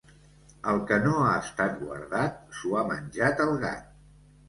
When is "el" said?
0.71-0.81, 3.49-3.57